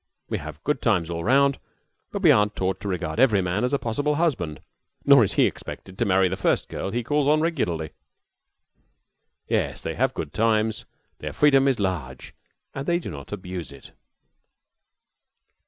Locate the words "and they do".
12.73-13.11